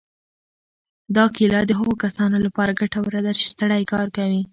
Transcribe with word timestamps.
دا 1.15 1.25
کیله 1.35 1.59
د 1.65 1.71
هغو 1.79 1.93
کسانو 2.03 2.37
لپاره 2.45 2.77
ګټوره 2.81 3.19
ده 3.25 3.31
چې 3.39 3.45
ستړی 3.53 3.83
کار 3.93 4.07
کوي. 4.17 4.41